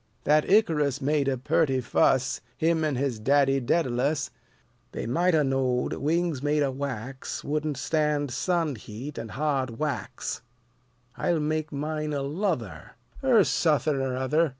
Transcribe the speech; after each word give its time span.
That 0.23 0.49
Icarus 0.49 0.99
Made 0.99 1.27
a 1.27 1.37
perty 1.37 1.79
muss: 1.93 2.41
Him 2.57 2.83
an' 2.83 2.95
his 2.95 3.19
daddy 3.19 3.61
Dædalus 3.61 4.31
They 4.93 5.05
might 5.05 5.35
'a' 5.35 5.43
knowed 5.43 5.93
wings 5.93 6.41
made 6.41 6.63
o' 6.63 6.71
wax 6.71 7.43
Wouldn't 7.43 7.77
stand 7.77 8.31
sun 8.31 8.73
heat 8.77 9.19
an' 9.19 9.29
hard 9.29 9.77
whacks. 9.77 10.41
I'll 11.17 11.39
make 11.39 11.71
mine 11.71 12.15
o' 12.15 12.23
luther, 12.25 12.93
Ur 13.23 13.43
suthin' 13.43 13.97
ur 14.01 14.17
other." 14.17 14.49